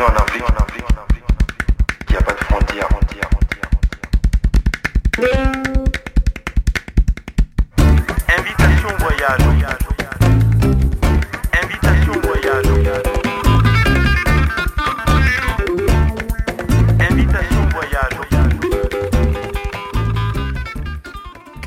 [0.00, 0.84] Bienvenue en Afrique.
[2.08, 2.88] Il n'y a pas de frontières.
[8.38, 9.79] Invitation voyage.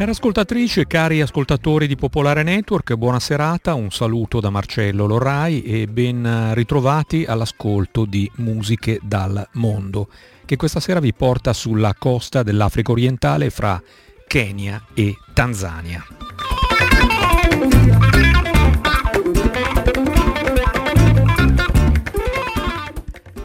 [0.04, 5.64] Cari ascoltatrici e cari ascoltatori di Popolare Network, buona serata, un saluto da Marcello Lorrai
[5.64, 10.10] e ben ritrovati all'ascolto di Musiche dal Mondo,
[10.44, 13.82] che questa sera vi porta sulla costa dell'Africa orientale fra
[14.28, 16.06] Kenya e Tanzania.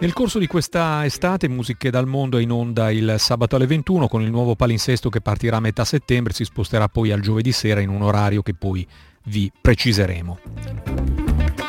[0.00, 4.06] Nel corso di questa estate Musiche dal Mondo è in onda il sabato alle 21
[4.06, 7.80] con il nuovo palinsesto che partirà a metà settembre, si sposterà poi al giovedì sera
[7.80, 8.86] in un orario che poi
[9.24, 10.38] vi preciseremo.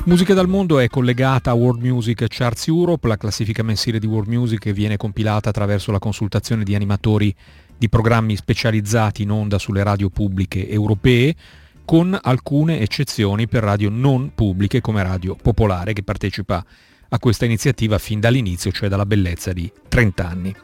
[0.05, 4.29] Musiche dal Mondo è collegata a World Music Charts Europe, la classifica mensile di World
[4.29, 7.33] Music che viene compilata attraverso la consultazione di animatori
[7.75, 11.33] di programmi specializzati in onda sulle radio pubbliche europee,
[11.83, 16.63] con alcune eccezioni per radio non pubbliche come Radio Popolare che partecipa
[17.09, 20.55] a questa iniziativa fin dall'inizio, cioè dalla bellezza di 30 anni.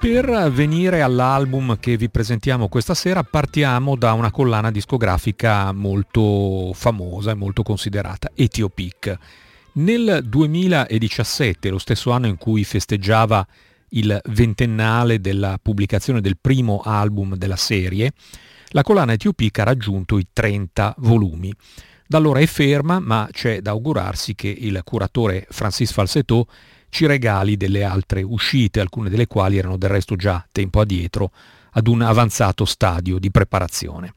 [0.00, 7.32] Per venire all'album che vi presentiamo questa sera partiamo da una collana discografica molto famosa
[7.32, 9.18] e molto considerata, Etiopic.
[9.72, 13.44] Nel 2017, lo stesso anno in cui festeggiava
[13.90, 18.12] il ventennale della pubblicazione del primo album della serie,
[18.70, 21.52] la collana Etiopica ha raggiunto i 30 volumi.
[22.06, 26.46] Da allora è ferma, ma c'è da augurarsi che il curatore Francis Falsetto
[26.88, 31.32] ci regali delle altre uscite, alcune delle quali erano del resto già tempo addietro,
[31.72, 34.12] ad un avanzato stadio di preparazione.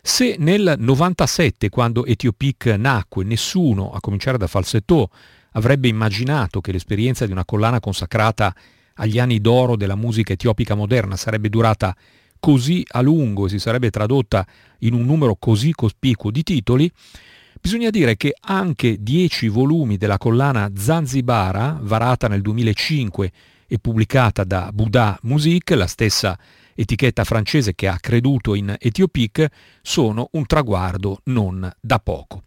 [0.00, 5.10] Se nel 97, quando Etiopic nacque, nessuno, a cominciare da Falsetto,
[5.52, 8.54] avrebbe immaginato che l'esperienza di una collana consacrata
[8.94, 11.96] agli anni d'oro della musica etiopica moderna sarebbe durata
[12.44, 14.46] così a lungo e si sarebbe tradotta
[14.80, 16.92] in un numero così cospicuo di titoli,
[17.58, 23.32] bisogna dire che anche dieci volumi della collana Zanzibara, varata nel 2005
[23.66, 26.38] e pubblicata da Buddha Musique, la stessa
[26.74, 29.46] etichetta francese che ha creduto in Etiopic,
[29.80, 32.42] sono un traguardo non da poco.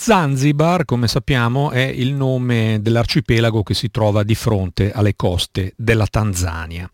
[0.04, 6.06] Zanzibar, come sappiamo, è il nome dell'arcipelago che si trova di fronte alle coste della
[6.06, 6.90] Tanzania.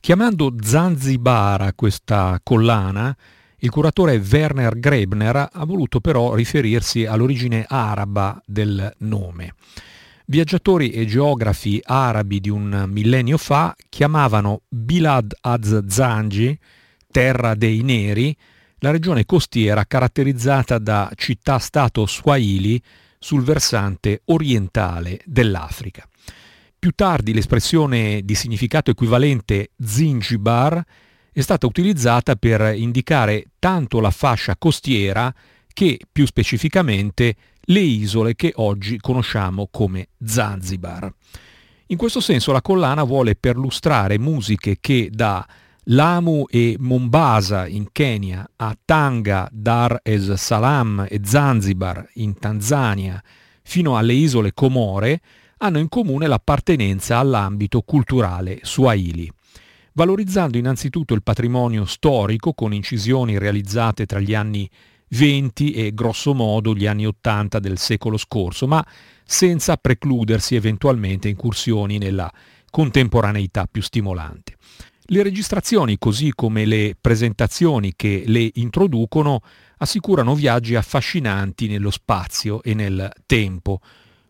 [0.00, 3.14] Chiamando Zanzibar questa collana,
[3.58, 9.52] il curatore Werner Grebner ha voluto però riferirsi all'origine araba del nome.
[10.24, 16.58] Viaggiatori e geografi arabi di un millennio fa chiamavano Bilad az-Zanji,
[17.12, 18.34] terra dei neri,
[18.80, 22.80] la regione costiera caratterizzata da città-stato swahili
[23.18, 26.06] sul versante orientale dell'Africa.
[26.78, 30.84] Più tardi l'espressione di significato equivalente Zingibar
[31.32, 35.34] è stata utilizzata per indicare tanto la fascia costiera
[35.72, 37.34] che più specificamente
[37.68, 41.12] le isole che oggi conosciamo come Zanzibar.
[41.88, 45.46] In questo senso la collana vuole perlustrare musiche che da
[45.90, 53.22] Lamu e Mombasa in Kenya, a Tanga, Dar es Salaam e Zanzibar in Tanzania,
[53.62, 55.20] fino alle isole Comore,
[55.58, 59.30] hanno in comune l'appartenenza all'ambito culturale swahili.
[59.92, 64.68] Valorizzando innanzitutto il patrimonio storico con incisioni realizzate tra gli anni
[65.10, 68.84] 20 e grosso modo gli anni 80 del secolo scorso, ma
[69.24, 72.28] senza precludersi eventualmente incursioni nella
[72.72, 74.56] contemporaneità più stimolante.
[75.08, 79.40] Le registrazioni, così come le presentazioni che le introducono,
[79.78, 83.80] assicurano viaggi affascinanti nello spazio e nel tempo,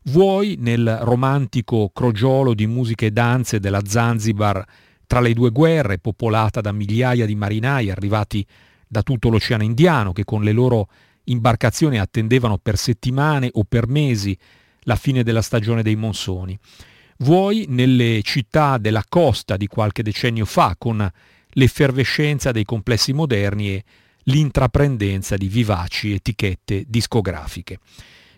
[0.05, 4.63] vuoi nel romantico crogiolo di musiche e danze della Zanzibar
[5.07, 8.47] tra le due guerre, popolata da migliaia di marinai arrivati
[8.87, 10.89] da tutto l'Oceano Indiano, che con le loro
[11.25, 14.37] imbarcazioni attendevano per settimane o per mesi
[14.81, 16.57] la fine della stagione dei monsoni,
[17.19, 21.11] vuoi nelle città della costa di qualche decennio fa, con
[21.51, 23.85] l'effervescenza dei complessi moderni e
[24.25, 27.79] l'intraprendenza di vivaci etichette discografiche.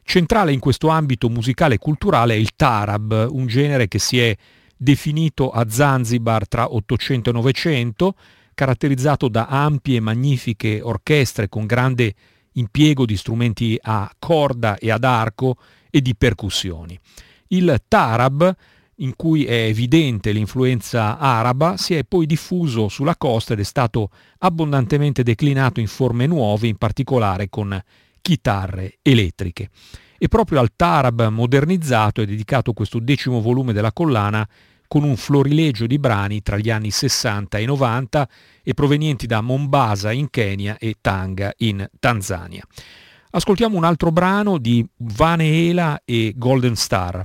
[0.02, 4.34] Centrale in questo ambito musicale e culturale è il tarab, un genere che si è
[4.76, 8.14] definito a Zanzibar tra 800 e 900,
[8.54, 12.14] caratterizzato da ampie e magnifiche orchestre con grande
[12.52, 15.56] impiego di strumenti a corda e ad arco
[15.90, 16.98] e di percussioni.
[17.48, 18.54] Il tarab,
[18.96, 24.10] in cui è evidente l'influenza araba, si è poi diffuso sulla costa ed è stato
[24.38, 27.80] abbondantemente declinato in forme nuove, in particolare con
[28.20, 29.70] chitarre elettriche.
[30.18, 34.46] E proprio al tarab modernizzato è dedicato questo decimo volume della collana
[34.88, 38.28] con un florilegio di brani tra gli anni 60 e 90
[38.62, 42.64] e provenienti da Mombasa in Kenya e Tanga in Tanzania.
[43.38, 47.24] Ascoltiamo un altro brano di Vaneela e Golden Star.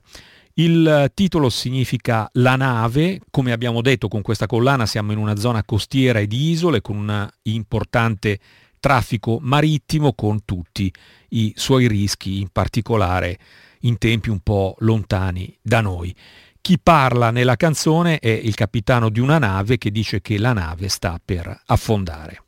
[0.54, 5.64] Il titolo significa La nave, come abbiamo detto con questa collana siamo in una zona
[5.64, 8.40] costiera e di isole con un importante
[8.80, 10.94] traffico marittimo con tutti
[11.30, 13.40] i suoi rischi, in particolare
[13.80, 16.16] in tempi un po' lontani da noi.
[16.62, 20.90] Chi parla nella canzone è il capitano di una nave che dice che la nave
[20.90, 22.43] sta per affondare.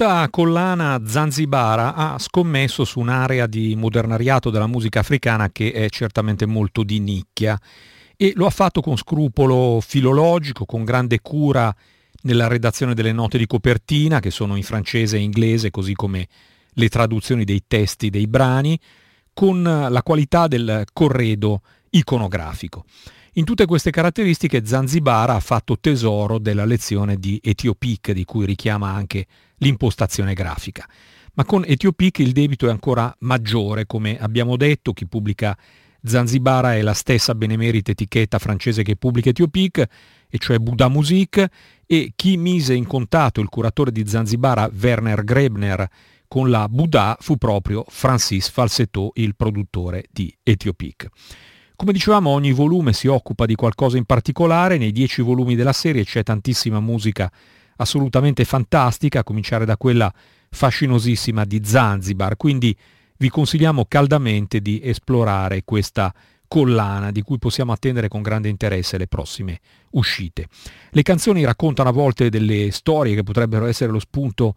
[0.00, 6.46] Questa collana Zanzibara ha scommesso su un'area di modernariato della musica africana che è certamente
[6.46, 7.60] molto di nicchia
[8.16, 11.70] e lo ha fatto con scrupolo filologico, con grande cura
[12.22, 16.28] nella redazione delle note di copertina, che sono in francese e inglese, così come
[16.70, 18.80] le traduzioni dei testi dei brani,
[19.34, 21.60] con la qualità del corredo
[21.90, 22.86] iconografico.
[23.34, 28.90] In tutte queste caratteristiche Zanzibar ha fatto tesoro della lezione di Etiopic, di cui richiama
[28.90, 29.24] anche
[29.58, 30.84] l'impostazione grafica.
[31.34, 35.56] Ma con Etiopic il debito è ancora maggiore, come abbiamo detto, chi pubblica
[36.02, 39.78] Zanzibara è la stessa benemerita etichetta francese che pubblica Etiopic,
[40.28, 41.48] e cioè Buddha Musique,
[41.86, 45.88] e chi mise in contatto il curatore di Zanzibara Werner Grebner
[46.26, 51.08] con la Buddha fu proprio Francis Falsetto, il produttore di Etiopic.
[51.80, 56.04] Come dicevamo, ogni volume si occupa di qualcosa in particolare, nei dieci volumi della serie
[56.04, 57.32] c'è tantissima musica
[57.76, 60.12] assolutamente fantastica, a cominciare da quella
[60.50, 62.76] fascinosissima di Zanzibar, quindi
[63.16, 66.12] vi consigliamo caldamente di esplorare questa
[66.46, 69.60] collana di cui possiamo attendere con grande interesse le prossime
[69.92, 70.48] uscite.
[70.90, 74.54] Le canzoni raccontano a volte delle storie che potrebbero essere lo spunto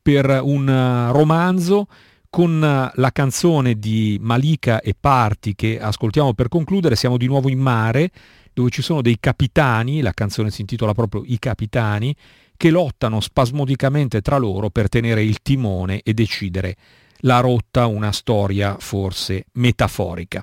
[0.00, 1.86] per un eh, romanzo
[2.32, 7.50] con eh, la canzone di Malika e Parti che ascoltiamo per concludere, siamo di nuovo
[7.50, 8.10] in mare
[8.54, 12.16] dove ci sono dei capitani, la canzone si intitola proprio I capitani,
[12.56, 16.76] che lottano spasmodicamente tra loro per tenere il timone e decidere
[17.24, 20.42] la rotta, una storia forse metaforica.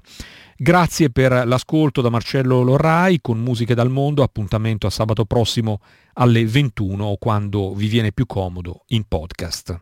[0.55, 5.81] Grazie per l'ascolto da Marcello Lorrai con Musiche dal Mondo, appuntamento a sabato prossimo
[6.13, 9.79] alle 21 o quando vi viene più comodo in podcast.